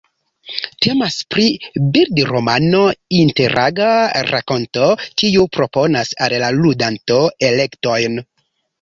Temas 0.85 1.17
pri 1.33 1.45
bildromano, 1.97 2.81
interaga 3.19 3.93
rakonto 4.33 4.91
kiu 5.05 5.49
proponas 5.61 6.19
al 6.29 6.39
la 6.47 6.53
ludanto 6.61 7.25
elektojn. 7.53 8.23